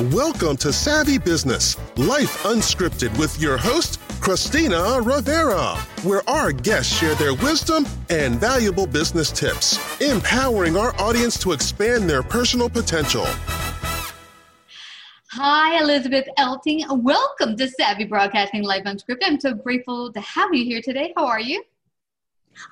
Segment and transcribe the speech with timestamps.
[0.00, 7.14] Welcome to Savvy Business, Life Unscripted with your host, Christina Rivera, where our guests share
[7.14, 13.26] their wisdom and valuable business tips, empowering our audience to expand their personal potential.
[15.32, 16.86] Hi, Elizabeth Elting.
[17.02, 19.24] Welcome to Savvy Broadcasting Live Unscripted.
[19.24, 21.12] I'm so grateful to have you here today.
[21.18, 21.62] How are you?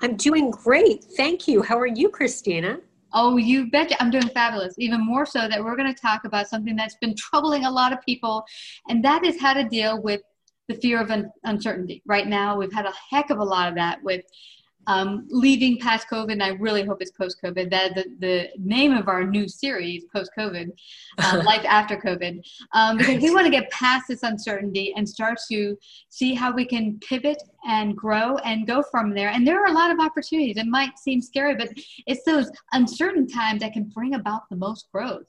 [0.01, 1.05] I'm doing great.
[1.05, 1.61] Thank you.
[1.61, 2.81] How are you, Christina?
[3.13, 4.75] Oh, you bet I'm doing fabulous.
[4.79, 7.93] Even more so that we're going to talk about something that's been troubling a lot
[7.93, 8.45] of people,
[8.89, 10.21] and that is how to deal with
[10.69, 12.03] the fear of un- uncertainty.
[12.07, 14.25] Right now, we've had a heck of a lot of that with
[14.87, 17.71] um, leaving past COVID, and I really hope it's post COVID.
[17.71, 20.71] That the, the name of our new series, post COVID,
[21.19, 25.39] uh, life after COVID, um, because we want to get past this uncertainty and start
[25.51, 25.77] to
[26.09, 29.29] see how we can pivot and grow and go from there.
[29.29, 30.57] And there are a lot of opportunities.
[30.57, 31.71] It might seem scary, but
[32.07, 35.25] it's those uncertain times that can bring about the most growth.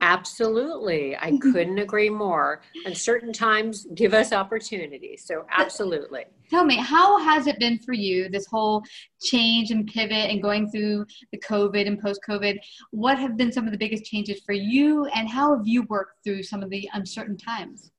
[0.00, 1.16] Absolutely.
[1.16, 2.60] I couldn't agree more.
[2.84, 5.24] And certain times give us opportunities.
[5.24, 6.24] So, absolutely.
[6.50, 8.82] Tell me, how has it been for you, this whole
[9.22, 12.58] change and pivot and going through the COVID and post COVID?
[12.90, 16.22] What have been some of the biggest changes for you, and how have you worked
[16.24, 17.90] through some of the uncertain times?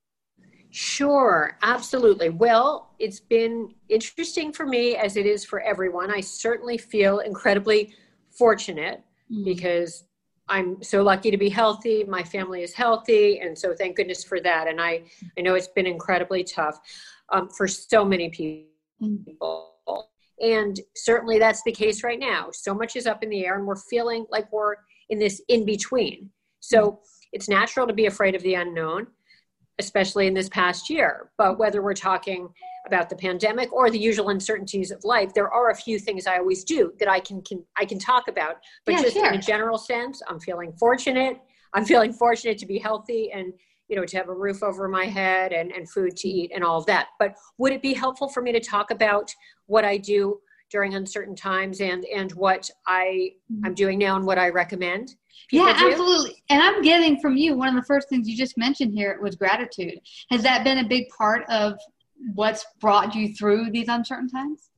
[0.69, 2.29] Sure, absolutely.
[2.29, 6.11] Well, it's been interesting for me as it is for everyone.
[6.11, 7.93] I certainly feel incredibly
[8.29, 9.43] fortunate mm-hmm.
[9.43, 10.03] because
[10.49, 12.03] I'm so lucky to be healthy.
[12.03, 13.39] My family is healthy.
[13.39, 14.67] And so thank goodness for that.
[14.67, 15.03] And I,
[15.37, 16.79] I know it's been incredibly tough
[17.29, 18.67] um, for so many people.
[20.39, 22.49] And certainly that's the case right now.
[22.51, 24.75] So much is up in the air and we're feeling like we're
[25.09, 26.29] in this in between.
[26.59, 26.99] So
[27.33, 29.07] it's natural to be afraid of the unknown,
[29.79, 31.29] especially in this past year.
[31.37, 32.49] But whether we're talking
[32.85, 36.37] about the pandemic or the usual uncertainties of life, there are a few things I
[36.37, 38.55] always do that I can, can I can talk about.
[38.85, 39.27] But yeah, just sure.
[39.27, 41.37] in a general sense, I'm feeling fortunate.
[41.73, 43.53] I'm feeling fortunate to be healthy and
[43.87, 46.63] you know to have a roof over my head and, and food to eat and
[46.63, 47.07] all of that.
[47.19, 49.33] But would it be helpful for me to talk about
[49.65, 50.39] what I do
[50.69, 53.65] during uncertain times and and what I mm-hmm.
[53.65, 55.15] I'm doing now and what I recommend?
[55.51, 55.89] yeah, do?
[55.89, 56.43] absolutely.
[56.49, 59.35] And I'm getting from you one of the first things you just mentioned here was
[59.35, 59.99] gratitude.
[60.29, 61.77] Has that been a big part of
[62.33, 64.69] what's brought you through these uncertain times?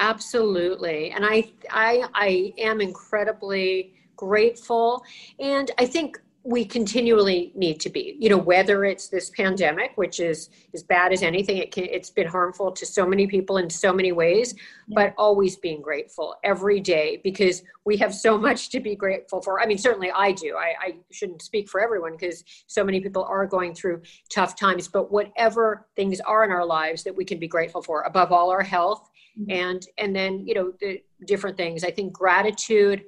[0.00, 1.10] Absolutely.
[1.10, 5.02] And I I I am incredibly grateful
[5.38, 10.20] and I think we continually need to be you know whether it's this pandemic which
[10.20, 13.68] is as bad as anything it can it's been harmful to so many people in
[13.68, 14.54] so many ways
[14.86, 14.94] yeah.
[14.94, 19.60] but always being grateful every day because we have so much to be grateful for
[19.60, 23.24] i mean certainly i do i, I shouldn't speak for everyone because so many people
[23.24, 27.38] are going through tough times but whatever things are in our lives that we can
[27.38, 29.50] be grateful for above all our health mm-hmm.
[29.50, 33.02] and and then you know the different things i think gratitude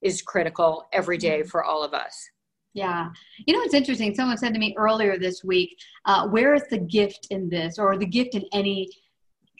[0.00, 1.48] is critical every day mm-hmm.
[1.48, 2.30] for all of us
[2.72, 3.10] yeah.
[3.46, 4.14] You know, it's interesting.
[4.14, 7.96] Someone said to me earlier this week, uh, where is the gift in this or
[7.96, 8.88] the gift in any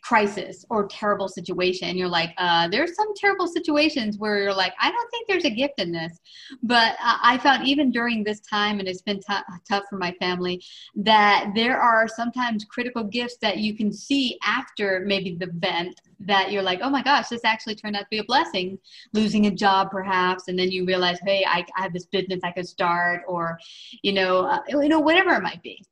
[0.02, 1.96] crisis or terrible situation.
[1.96, 5.50] You're like uh, there's some terrible situations where you're like i don't think there's a
[5.50, 6.18] gift in this.
[6.62, 9.34] But uh, i found even during this time and it's been t-
[9.68, 10.62] tough for my family
[10.96, 16.52] that there are sometimes critical gifts that you can see after maybe the event that
[16.52, 18.78] you're like oh my gosh this actually turned out to be a blessing.
[19.12, 22.52] Losing a job perhaps and then you realize hey i, I have this business i
[22.52, 23.58] could start or
[24.02, 25.84] you know uh, you know whatever it might be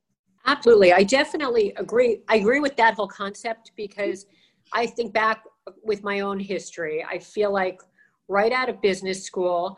[0.45, 0.93] Absolutely.
[0.93, 2.21] I definitely agree.
[2.27, 4.25] I agree with that whole concept because
[4.73, 5.43] I think back
[5.83, 7.05] with my own history.
[7.07, 7.81] I feel like
[8.27, 9.77] right out of business school,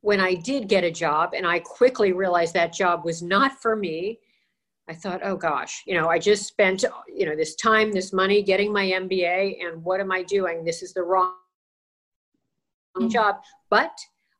[0.00, 3.74] when I did get a job and I quickly realized that job was not for
[3.74, 4.20] me,
[4.88, 8.42] I thought, oh gosh, you know, I just spent, you know, this time, this money
[8.42, 10.64] getting my MBA, and what am I doing?
[10.64, 11.34] This is the wrong
[12.96, 13.08] mm-hmm.
[13.08, 13.36] job.
[13.68, 13.90] But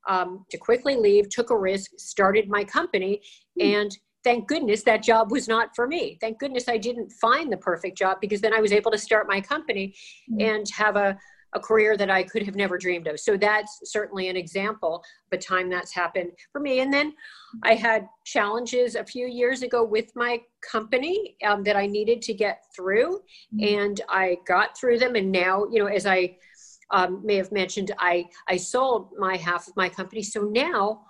[0.09, 3.23] um, to quickly leave, took a risk, started my company,
[3.61, 3.75] mm-hmm.
[3.75, 6.19] and thank goodness that job was not for me.
[6.21, 9.29] Thank goodness I didn't find the perfect job because then I was able to start
[9.29, 9.95] my company
[10.29, 10.41] mm-hmm.
[10.41, 11.17] and have a,
[11.53, 13.21] a career that I could have never dreamed of.
[13.21, 16.81] So that's certainly an example of a time that's happened for me.
[16.81, 17.15] And then
[17.63, 22.35] I had challenges a few years ago with my company um, that I needed to
[22.35, 23.21] get through,
[23.55, 23.79] mm-hmm.
[23.81, 25.15] and I got through them.
[25.15, 26.37] And now, you know, as I
[26.91, 30.23] um, may have mentioned, I I sold my half of my company.
[30.23, 31.03] So now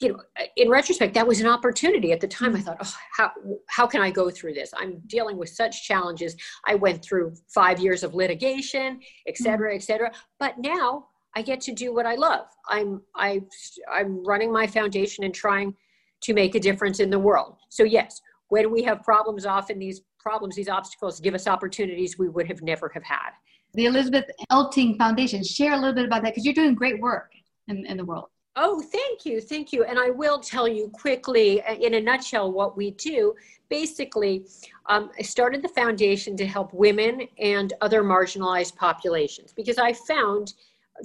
[0.00, 0.20] you know,
[0.56, 2.12] in retrospect, that was an opportunity.
[2.12, 2.66] At the time, I mm-hmm.
[2.66, 3.30] thought, oh, how,
[3.68, 4.72] how can I go through this?
[4.76, 6.36] I'm dealing with such challenges.
[6.66, 9.44] I went through five years of litigation, et mm-hmm.
[9.44, 10.12] cetera, et cetera.
[10.40, 11.06] But now
[11.36, 12.46] I get to do what I love.
[12.68, 13.42] I'm, I,
[13.90, 15.74] I'm running my foundation and trying
[16.22, 17.56] to make a difference in the world.
[17.68, 22.28] So, yes, when we have problems, often these problems, these obstacles give us opportunities we
[22.28, 23.30] would have never have had.
[23.74, 27.32] The Elizabeth Elting Foundation, share a little bit about that because you're doing great work
[27.68, 28.28] in, in the world.
[28.56, 29.40] Oh, thank you.
[29.40, 29.84] Thank you.
[29.84, 33.34] And I will tell you quickly, uh, in a nutshell, what we do.
[33.68, 34.46] Basically,
[34.86, 40.54] um, I started the foundation to help women and other marginalized populations because I found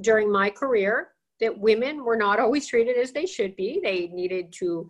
[0.01, 1.09] during my career
[1.39, 3.79] that women were not always treated as they should be.
[3.81, 4.87] They needed to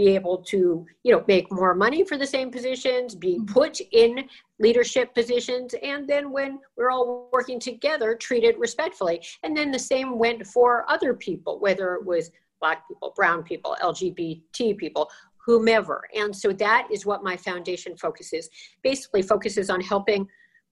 [0.00, 3.52] be able to you know make more money for the same positions be mm-hmm.
[3.52, 4.24] put in
[4.58, 9.20] leadership positions and then when we're all working together treated respectfully.
[9.42, 12.30] And then the same went for other people whether it was
[12.62, 15.10] black people brown people lgbt people
[15.46, 16.02] whomever.
[16.14, 18.48] And so that is what my foundation focuses
[18.82, 20.26] basically focuses on helping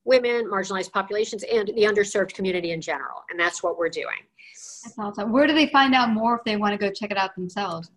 [0.05, 3.19] women marginalized populations and the underserved community in general.
[3.31, 4.23] And that's what we're doing.
[4.85, 5.33] That's awesome.
[5.33, 7.91] Where do they find out more if they want to go check it out themselves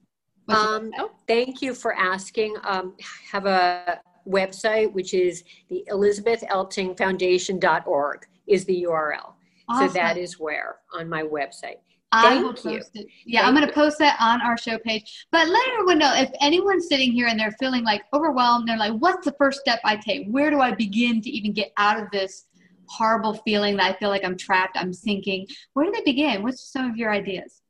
[0.51, 0.91] um,
[1.27, 2.55] thank you for asking.
[2.63, 2.95] Um,
[3.31, 9.33] have a website which is the elizabetheltingfoundation.org is the URL.
[9.69, 9.87] Awesome.
[9.87, 11.77] So that is where on my website.
[12.13, 12.81] Thank you.
[12.93, 13.07] It.
[13.25, 15.27] Yeah, Thank I'm going to post that on our show page.
[15.31, 18.91] But let everyone know if anyone's sitting here and they're feeling like overwhelmed, they're like,
[18.93, 20.27] what's the first step I take?
[20.27, 22.47] Where do I begin to even get out of this
[22.87, 25.47] horrible feeling that I feel like I'm trapped, I'm sinking?
[25.71, 26.43] Where do they begin?
[26.43, 27.61] What's some of your ideas?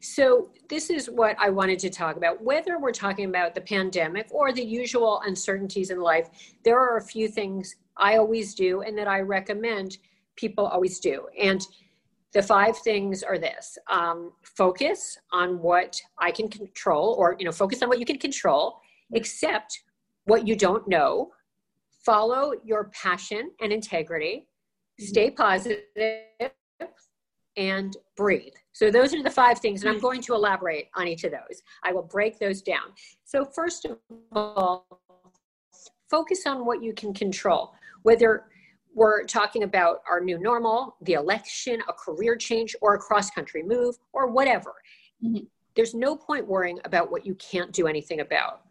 [0.00, 2.42] So, this is what I wanted to talk about.
[2.42, 6.30] Whether we're talking about the pandemic or the usual uncertainties in life,
[6.64, 9.98] there are a few things I always do and that I recommend
[10.36, 11.26] people always do.
[11.38, 11.66] And
[12.32, 17.52] the five things are this um, focus on what I can control, or, you know,
[17.52, 18.80] focus on what you can control,
[19.14, 19.82] accept
[20.24, 21.30] what you don't know,
[22.04, 24.46] follow your passion and integrity,
[24.98, 25.80] stay positive,
[27.56, 28.54] and breathe.
[28.72, 31.62] So those are the five things, and I'm going to elaborate on each of those.
[31.82, 32.92] I will break those down.
[33.24, 33.98] So first of
[34.32, 34.86] all,
[36.08, 38.44] focus on what you can control, whether
[38.94, 43.62] we're talking about our new normal, the election, a career change, or a cross country
[43.62, 44.74] move, or whatever.
[45.24, 45.44] Mm-hmm.
[45.76, 48.62] There's no point worrying about what you can't do anything about.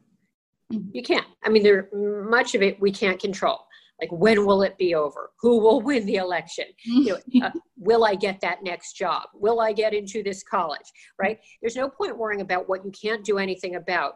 [0.74, 0.90] Mm-hmm.
[0.94, 1.26] You can't.
[1.44, 3.66] I mean, there much of it we can't control
[4.02, 5.32] like when will it be over?
[5.42, 6.66] Who will win the election?
[6.84, 9.24] You know, uh, will i get that next job?
[9.34, 11.40] Will i get into this college right?
[11.62, 14.16] There's no point worrying about what you can't do anything about.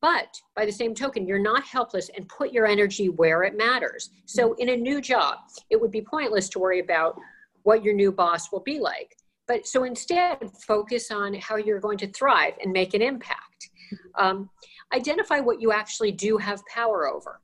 [0.00, 4.10] But by the same token you're not helpless and put your energy where it matters.
[4.26, 5.38] So in a new job
[5.70, 7.18] it would be pointless to worry about
[7.62, 9.16] what your new boss will be like.
[9.46, 13.70] But so instead focus on how you're going to thrive and make an impact.
[14.16, 14.50] Um,
[14.94, 17.40] identify what you actually do have power over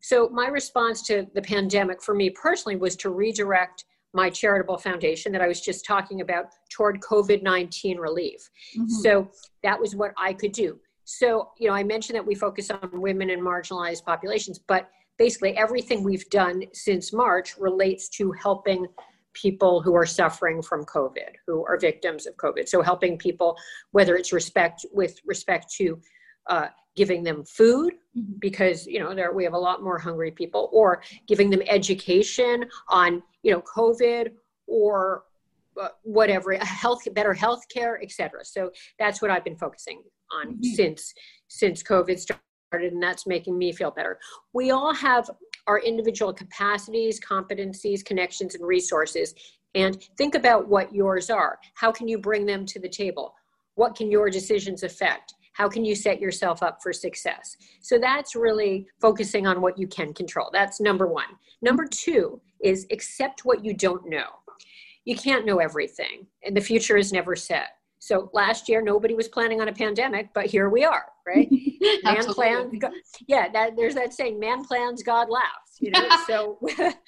[0.00, 5.30] so, my response to the pandemic for me personally was to redirect my charitable foundation
[5.32, 8.48] that I was just talking about toward COVID 19 relief.
[8.76, 8.88] Mm-hmm.
[8.88, 9.30] So,
[9.62, 10.78] that was what I could do.
[11.04, 14.88] So, you know, I mentioned that we focus on women and marginalized populations, but
[15.18, 18.86] basically everything we've done since March relates to helping
[19.34, 22.68] people who are suffering from COVID, who are victims of COVID.
[22.68, 23.56] So, helping people,
[23.90, 26.00] whether it's respect with respect to
[26.46, 28.32] uh, giving them food mm-hmm.
[28.38, 32.64] because you know there we have a lot more hungry people or giving them education
[32.88, 34.32] on you know covid
[34.66, 35.24] or
[35.80, 40.62] uh, whatever health better health care etc so that's what i've been focusing on mm-hmm.
[40.62, 41.14] since
[41.48, 42.42] since covid started
[42.72, 44.18] and that's making me feel better.
[44.52, 45.28] We all have
[45.66, 49.34] our individual capacities competencies connections and resources
[49.74, 51.58] and think about what yours are.
[51.74, 53.34] How can you bring them to the table?
[53.74, 57.56] What can your decisions affect how can you set yourself up for success?
[57.80, 60.50] So that's really focusing on what you can control.
[60.52, 61.26] That's number one.
[61.62, 64.28] Number two is accept what you don't know.
[65.04, 67.70] You can't know everything, and the future is never set.
[68.02, 71.48] So last year, nobody was planning on a pandemic, but here we are, right?
[72.02, 72.72] man plans,
[73.26, 73.48] yeah.
[73.50, 76.58] That, there's that saying, "Man plans, God laughs." You know, so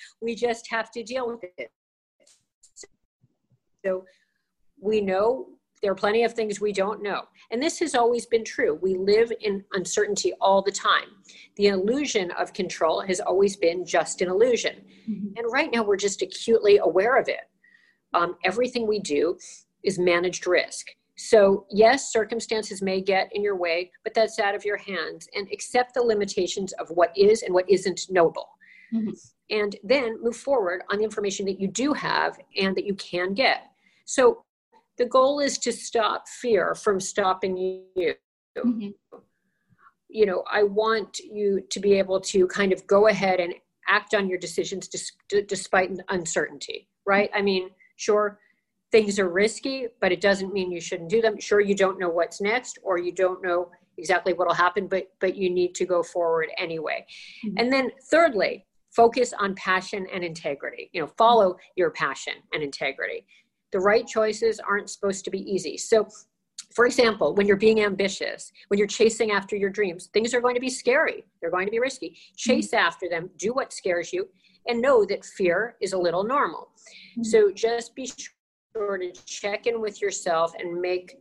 [0.21, 1.71] we just have to deal with it.
[3.85, 4.05] So
[4.81, 5.49] we know
[5.83, 7.23] there are plenty of things we don't know.
[7.51, 8.79] And this has always been true.
[8.81, 11.09] We live in uncertainty all the time.
[11.57, 14.77] The illusion of control has always been just an illusion.
[15.11, 15.37] Mm-hmm.
[15.37, 17.41] And right now, we're just acutely aware of it.
[18.15, 19.37] Um, everything we do
[19.83, 20.87] is managed risk.
[21.17, 25.29] So, yes, circumstances may get in your way, but that's out of your hands.
[25.35, 28.49] And accept the limitations of what is and what isn't knowable.
[28.95, 29.11] Mm-hmm.
[29.51, 33.35] And then move forward on the information that you do have and that you can
[33.35, 33.65] get.
[34.05, 34.45] So,
[34.99, 38.15] the goal is to stop fear from stopping you.
[38.57, 38.89] Mm-hmm.
[40.09, 43.55] You know, I want you to be able to kind of go ahead and
[43.89, 45.13] act on your decisions dis-
[45.47, 47.31] despite uncertainty, right?
[47.35, 48.39] I mean, sure,
[48.91, 51.41] things are risky, but it doesn't mean you shouldn't do them.
[51.41, 55.09] Sure, you don't know what's next, or you don't know exactly what will happen, but
[55.21, 57.05] but you need to go forward anyway.
[57.45, 57.57] Mm-hmm.
[57.59, 60.91] And then thirdly, focus on passion and integrity.
[60.93, 63.27] You know, follow your passion and integrity.
[63.73, 65.77] The right choices aren't supposed to be easy.
[65.77, 66.09] So
[66.75, 70.55] for example, when you're being ambitious, when you're chasing after your dreams, things are going
[70.55, 71.25] to be scary.
[71.41, 72.17] They're going to be risky.
[72.37, 72.87] Chase mm-hmm.
[72.87, 74.29] after them, do what scares you,
[74.67, 76.71] and know that fear is a little normal.
[77.13, 77.25] Mm-hmm.
[77.25, 78.11] So just be
[78.75, 81.17] sure to check in with yourself and make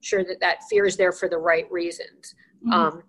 [0.00, 2.34] sure that that fear is there for the right reasons.
[2.66, 2.72] Mm-hmm.
[2.72, 3.02] Um,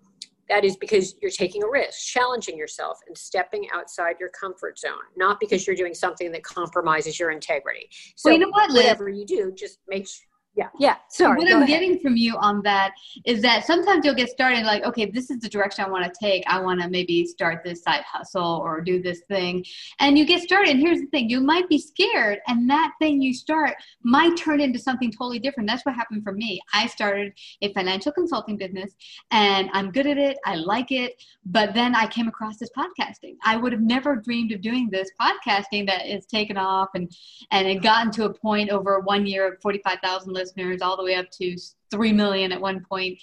[0.48, 4.92] that is because you're taking a risk, challenging yourself, and stepping outside your comfort zone,
[5.16, 7.88] not because you're doing something that compromises your integrity.
[8.16, 8.84] So, well, you know what, Liz?
[8.84, 10.26] whatever you do, just make sure
[10.56, 10.68] yeah.
[10.78, 11.68] Yeah sorry what i'm ahead.
[11.68, 12.94] getting from you on that
[13.24, 16.12] is that sometimes you'll get started like okay this is the direction i want to
[16.18, 16.42] take.
[16.46, 19.64] I want to maybe start this side hustle or do this thing.
[20.00, 23.20] And you get started and here's the thing you might be scared and that thing
[23.20, 25.68] you start might turn into something totally different.
[25.68, 26.60] That's what happened for me.
[26.72, 27.32] I started
[27.62, 28.92] a financial consulting business
[29.30, 33.36] and i'm good at it i like it but then i came across this podcasting.
[33.44, 37.10] I would have never dreamed of doing this podcasting that is taken off and
[37.50, 41.04] and it gotten to a point over one year of 45000 listeners listeners, all the
[41.04, 41.56] way up to
[41.90, 43.18] three million at one point.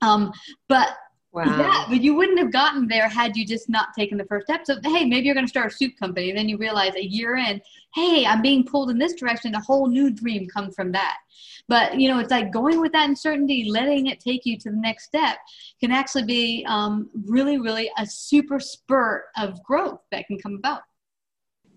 [0.00, 0.32] Um,
[0.68, 0.96] but
[1.32, 1.44] Wow.
[1.46, 4.66] Yeah, but you wouldn't have gotten there had you just not taken the first step.
[4.66, 6.28] So, hey, maybe you're going to start a soup company.
[6.28, 7.58] And then you realize a year in,
[7.94, 9.54] hey, I'm being pulled in this direction.
[9.54, 11.16] A whole new dream comes from that.
[11.68, 14.76] But, you know, it's like going with that uncertainty, letting it take you to the
[14.76, 15.38] next step
[15.80, 20.82] can actually be um, really, really a super spurt of growth that can come about.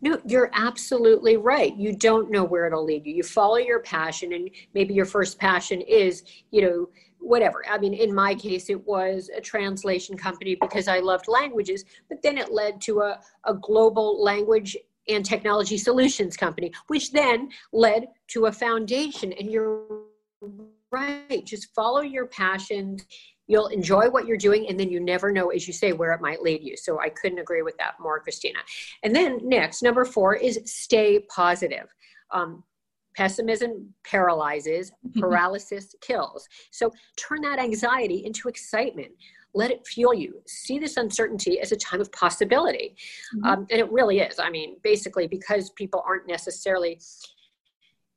[0.02, 1.76] No, you're absolutely right.
[1.76, 3.14] You don't know where it'll lead you.
[3.14, 7.64] You follow your passion, and maybe your first passion is, you know, whatever.
[7.70, 12.22] I mean, in my case, it was a translation company because I loved languages, but
[12.22, 18.08] then it led to a, a global language and technology solutions company, which then led
[18.30, 19.34] to a foundation.
[19.34, 19.86] And you're
[20.92, 23.06] right, just follow your passions
[23.48, 26.22] you'll enjoy what you're doing and then you never know as you say where it
[26.22, 26.76] might lead you.
[26.78, 28.60] So i couldn't agree with that more christina.
[29.04, 31.88] And then next number four is stay positive.
[32.32, 32.64] Um,
[33.16, 36.48] pessimism paralyzes paralysis kills.
[36.72, 39.12] So turn that anxiety into excitement.
[39.54, 40.42] Let it fuel you.
[40.48, 42.98] See this uncertainty as a time of possibility.
[43.38, 43.46] Mm-hmm.
[43.46, 44.40] um, and it really is.
[44.40, 47.00] I mean basically because people aren't necessarily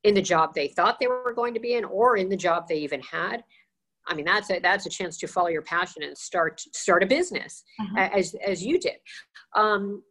[0.04, 2.66] in the job they thought they were going to be in or in the job
[2.68, 3.42] they even had
[4.09, 7.07] I mean, that's a, that's a chance to follow your passion and start start a
[7.07, 8.09] business uh-huh.
[8.12, 8.97] as as you did.
[9.55, 10.03] Um,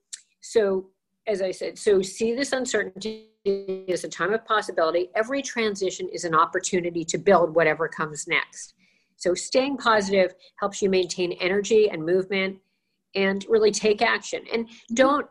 [0.42, 0.88] so,
[1.28, 3.30] as I said, so see this uncertainty
[3.90, 5.10] as a time of possibility.
[5.16, 8.74] Every transition is an opportunity to build whatever comes next.
[9.18, 12.58] So, staying positive helps you maintain energy and movement,
[13.16, 14.44] and really take action.
[14.54, 14.96] And mm-hmm.
[14.96, 15.28] don't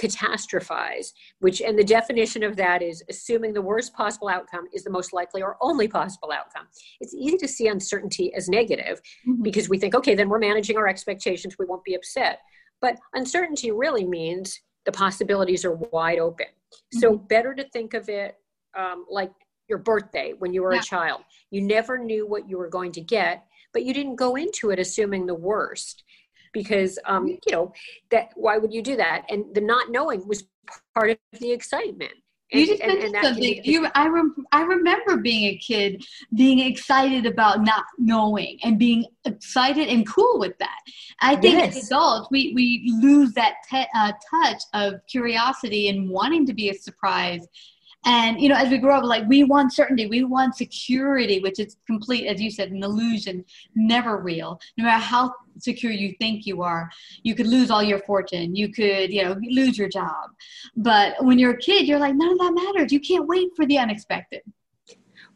[0.00, 4.90] catastrophize, which, and the definition of that is assuming the worst possible outcome is the
[4.90, 6.66] most likely or only possible outcome.
[7.00, 9.42] It's easy to see uncertainty as negative mm-hmm.
[9.42, 12.40] because we think, okay, then we're managing our expectations, we won't be upset.
[12.80, 16.46] But uncertainty really means the possibilities are wide open.
[16.46, 17.00] Mm-hmm.
[17.00, 18.36] So, better to think of it
[18.78, 19.32] um, like
[19.68, 20.80] your birthday when you were yeah.
[20.80, 21.22] a child.
[21.50, 24.78] You never knew what you were going to get, but you didn't go into it
[24.78, 26.04] assuming the worst
[26.52, 27.72] because um, you know
[28.10, 29.24] that why would you do that?
[29.28, 30.44] And the not knowing was
[30.94, 32.12] part of the excitement.
[32.52, 33.60] And, you just and, mentioned and something.
[33.62, 36.04] You, I, rem- I remember being a kid,
[36.34, 40.78] being excited about not knowing and being excited and cool with that.
[41.20, 41.76] I think yes.
[41.76, 46.70] as adults, we, we lose that te- uh, touch of curiosity and wanting to be
[46.70, 47.46] a surprise
[48.06, 51.58] and you know, as we grow up, like we want certainty, we want security, which
[51.58, 54.58] is complete, as you said, an illusion, never real.
[54.78, 56.90] No matter how secure you think you are,
[57.22, 60.30] you could lose all your fortune, you could, you know, lose your job.
[60.76, 62.90] But when you're a kid, you're like, none of that matters.
[62.90, 64.42] You can't wait for the unexpected.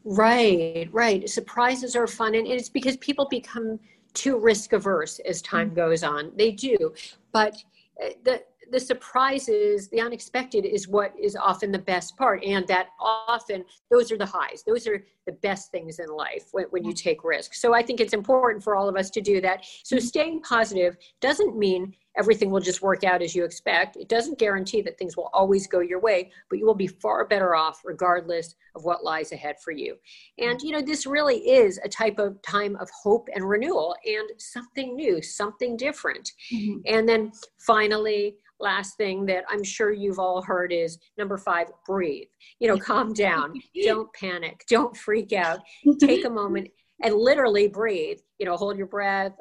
[0.04, 1.28] Right, right.
[1.28, 3.78] Surprises are fun, and it's because people become
[4.14, 5.76] too risk averse as time mm-hmm.
[5.76, 6.32] goes on.
[6.36, 6.94] They do,
[7.32, 7.56] but
[8.02, 12.42] uh, the the surprises, the unexpected is what is often the best part.
[12.44, 14.62] And that often those are the highs.
[14.66, 17.60] Those are the best things in life when, when you take risks.
[17.60, 19.64] So I think it's important for all of us to do that.
[19.82, 20.04] So mm-hmm.
[20.04, 23.96] staying positive doesn't mean everything will just work out as you expect.
[23.96, 27.26] It doesn't guarantee that things will always go your way, but you will be far
[27.26, 29.96] better off regardless of what lies ahead for you.
[30.38, 34.28] And, you know, this really is a type of time of hope and renewal and
[34.38, 36.32] something new, something different.
[36.52, 36.80] Mm-hmm.
[36.86, 42.28] And then finally, last thing that I'm sure you've all heard is number five, breathe.
[42.58, 43.60] You know, calm down.
[43.84, 44.64] Don't panic.
[44.68, 45.60] Don't freak out.
[46.00, 46.68] Take a moment
[47.02, 48.18] and literally breathe.
[48.38, 49.34] You know, hold your breath,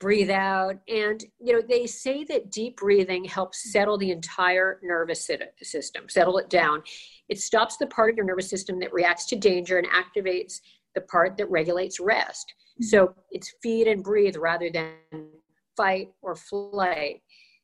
[0.00, 0.76] breathe out.
[0.88, 5.30] And, you know, they say that deep breathing helps settle the entire nervous
[5.62, 6.82] system, settle it down.
[7.28, 10.60] It stops the part of your nervous system that reacts to danger and activates
[10.94, 12.52] the part that regulates rest.
[12.80, 14.94] So it's feed and breathe rather than
[15.76, 17.20] fight or flight.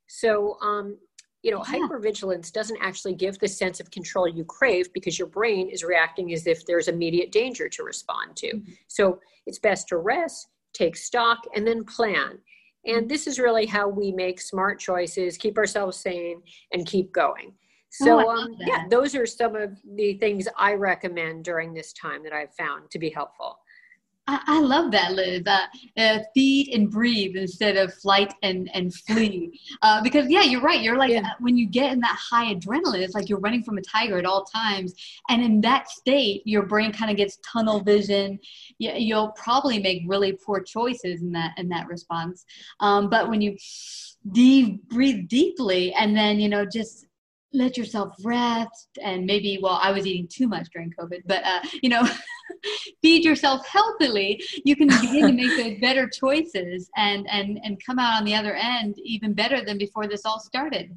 [0.06, 0.98] So, um,
[1.42, 1.78] you know, yeah.
[1.78, 6.32] hypervigilance doesn't actually give the sense of control you crave because your brain is reacting
[6.32, 8.48] as if there's immediate danger to respond to.
[8.48, 8.72] Mm-hmm.
[8.88, 12.38] So it's best to rest, take stock, and then plan.
[12.84, 13.06] And mm-hmm.
[13.06, 17.52] this is really how we make smart choices, keep ourselves sane, and keep going.
[17.90, 22.22] So, oh, um, yeah, those are some of the things I recommend during this time
[22.24, 23.58] that I've found to be helpful.
[24.28, 25.42] I, I love that, Liz.
[25.46, 25.66] Uh,
[25.96, 29.60] uh, feed and breathe instead of flight and, and flee.
[29.82, 30.80] Uh, because, yeah, you're right.
[30.80, 31.20] You're like, yeah.
[31.20, 34.18] Uh, when you get in that high adrenaline, it's like you're running from a tiger
[34.18, 34.94] at all times.
[35.28, 38.38] And in that state, your brain kind of gets tunnel vision.
[38.78, 42.44] You, you'll probably make really poor choices in that, in that response.
[42.80, 43.56] Um, but when you
[44.32, 47.06] deep, breathe deeply and then, you know, just
[47.52, 51.60] let yourself rest and maybe well i was eating too much during covid but uh,
[51.82, 52.02] you know
[53.02, 57.98] feed yourself healthily you can begin to make those better choices and and and come
[57.98, 60.96] out on the other end even better than before this all started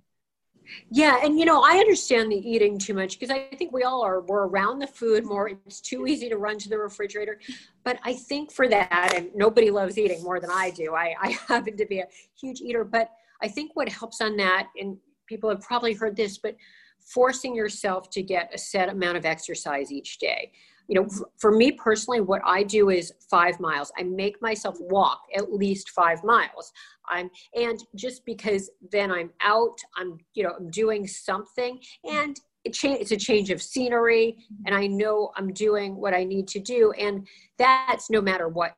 [0.92, 4.04] yeah, and you know, I understand the eating too much because I think we all
[4.04, 4.22] are.
[4.22, 5.50] We're around the food more.
[5.66, 7.40] It's too easy to run to the refrigerator.
[7.84, 10.94] But I think for that, and nobody loves eating more than I do.
[10.96, 12.08] I, I happen to be a
[12.40, 13.10] huge eater, but
[13.42, 14.98] I think what helps on that, and
[15.28, 16.56] people have probably heard this, but
[17.00, 20.52] forcing yourself to get a set amount of exercise each day.
[20.90, 23.92] You know, for me personally, what I do is five miles.
[23.98, 26.74] I make myself walk at least five miles.
[27.08, 32.74] I'm, and just because then I'm out, I'm, you know, I'm doing something and it
[32.74, 36.60] cha- it's a change of scenery and I know I'm doing what I need to
[36.60, 36.92] do.
[36.94, 37.28] And
[37.58, 38.76] that's no matter what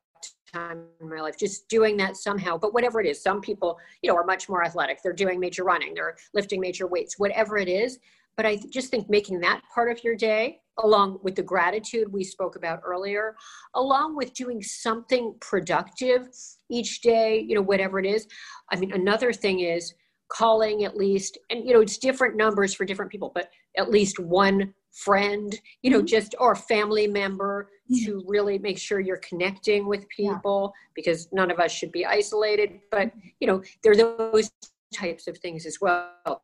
[0.54, 4.10] time in my life just doing that somehow but whatever it is some people you
[4.10, 7.70] know are much more athletic they're doing major running they're lifting major weights whatever it
[7.70, 8.00] is
[8.38, 12.24] but i just think making that part of your day along with the gratitude we
[12.24, 13.36] spoke about earlier
[13.76, 16.28] along with doing something productive
[16.70, 18.28] each day you know whatever it is
[18.72, 19.94] i mean another thing is
[20.32, 24.18] calling at least and you know it's different numbers for different people but at least
[24.18, 26.06] one friend you know mm-hmm.
[26.06, 28.06] just or family member mm-hmm.
[28.06, 30.92] to really make sure you're connecting with people yeah.
[30.96, 33.28] because none of us should be isolated but mm-hmm.
[33.40, 34.52] you know there are those
[34.94, 36.44] types of things as well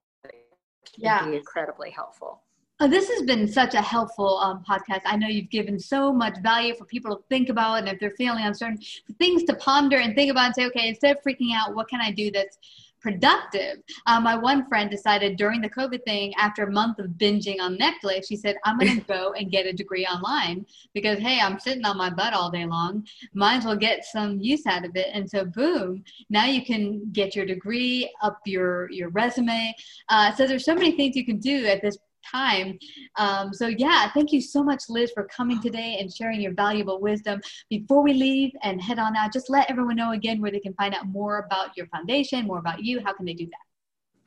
[0.95, 2.41] yeah be incredibly helpful
[2.79, 5.01] Oh, this has been such a helpful um, podcast.
[5.05, 8.11] I know you've given so much value for people to think about, and if they're
[8.11, 8.77] feeling uncertain,
[9.17, 12.01] things to ponder and think about and say, okay, instead of freaking out, what can
[12.01, 12.59] I do that's
[13.07, 13.77] productive.
[14.05, 17.77] Um, my one friend decided during the COVID thing, after a month of binging on
[17.77, 21.57] Netflix, she said, I'm going to go and get a degree online because, hey, I'm
[21.57, 23.07] sitting on my butt all day long.
[23.33, 25.07] Might as well get some use out of it.
[25.13, 29.73] And so, boom, now you can get your degree, up your, your resume.
[30.09, 31.97] Uh, so, there's so many things you can do at this
[32.31, 32.77] time.
[33.17, 36.99] Um, so, yeah, thank you so much, Liz, for coming today and sharing your valuable
[36.99, 37.39] wisdom.
[37.69, 40.73] Before we leave and head on out, just let everyone know again where they can
[40.73, 42.99] find out more about your foundation, more about you.
[43.03, 43.53] How can they do that?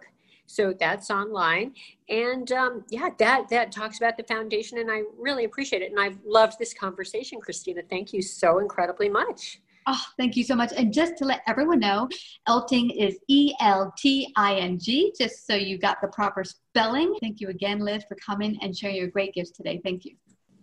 [0.48, 1.74] So that's online.
[2.08, 5.90] And um, yeah, that that talks about the foundation, and I really appreciate it.
[5.90, 7.82] And I've loved this conversation, Christina.
[7.88, 9.60] Thank you so incredibly much.
[9.86, 10.72] Oh, thank you so much.
[10.76, 12.08] And just to let everyone know,
[12.48, 17.14] Elting is E L T I N G, just so you got the proper spelling.
[17.20, 19.80] Thank you again, Liz, for coming and sharing your great gifts today.
[19.84, 20.14] Thank you.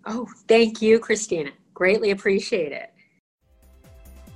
[0.06, 1.52] Oh, thank you, Christina.
[1.74, 2.92] Greatly appreciate it.